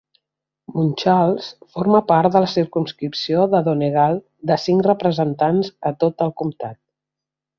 [0.75, 4.17] Mountcharles forma part de la circumscripció de Donegal
[4.53, 6.79] de cinc representants a tot el comtat.